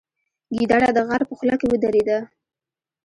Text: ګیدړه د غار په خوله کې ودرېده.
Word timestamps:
ګیدړه 0.55 0.89
د 0.97 0.99
غار 1.07 1.21
په 1.27 1.33
خوله 1.37 1.55
کې 1.59 1.67
ودرېده. 1.69 2.17